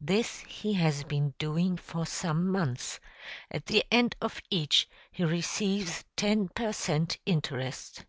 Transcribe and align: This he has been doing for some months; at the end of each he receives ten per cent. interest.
This 0.00 0.38
he 0.46 0.74
has 0.74 1.02
been 1.02 1.34
doing 1.36 1.76
for 1.78 2.06
some 2.06 2.46
months; 2.46 3.00
at 3.50 3.66
the 3.66 3.84
end 3.90 4.14
of 4.20 4.40
each 4.48 4.88
he 5.10 5.24
receives 5.24 6.04
ten 6.16 6.48
per 6.48 6.72
cent. 6.72 7.18
interest. 7.26 8.04